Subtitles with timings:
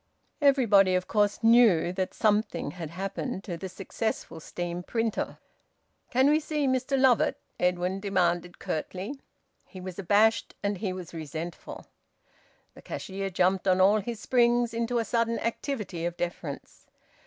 [0.41, 5.37] Everybody of course knew that `something had happened' to the successful steam printer.
[6.09, 9.19] "Can we see Mr Lovatt?" Edwin demanded curtly.
[9.67, 11.85] He was abashed and he was resentful.
[12.73, 16.87] The cashier jumped on all his springs into a sudden activity of deference.